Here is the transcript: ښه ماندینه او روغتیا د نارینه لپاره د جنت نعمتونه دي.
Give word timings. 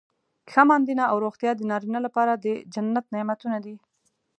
ښه 0.51 0.61
ماندینه 0.69 1.03
او 1.11 1.17
روغتیا 1.25 1.51
د 1.55 1.61
نارینه 1.69 1.99
لپاره 2.05 2.33
د 2.35 2.45
جنت 2.73 3.05
نعمتونه 3.15 3.57
دي. 3.65 3.75